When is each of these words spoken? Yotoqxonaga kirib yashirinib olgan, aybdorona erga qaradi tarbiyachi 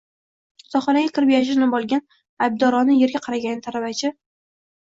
Yotoqxonaga 0.61 1.11
kirib 1.17 1.33
yashirinib 1.33 1.75
olgan, 1.81 2.03
aybdorona 2.47 2.99
erga 3.05 3.25
qaradi 3.29 3.55
tarbiyachi 3.69 4.15